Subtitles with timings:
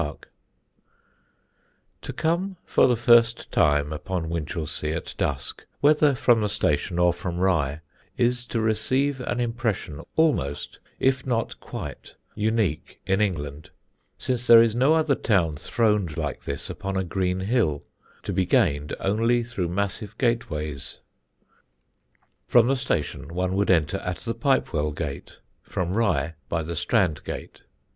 [0.03, 6.15] _][Sidenote: APPROACH AT DUSK] To come for the first time upon Winchelsea at dusk, whether
[6.15, 7.81] from the station or from Rye,
[8.17, 13.69] is to receive an impression almost if not quite unique in England;
[14.17, 17.83] since there is no other town throned like this upon a green hill,
[18.23, 20.97] to be gained only through massive gateways.
[22.47, 27.23] From the station one would enter at the Pipewell Gate; from Rye, by the Strand
[27.23, 27.61] Gate.